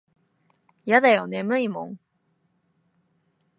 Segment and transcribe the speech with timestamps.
[0.83, 1.99] やだよ眠いもん。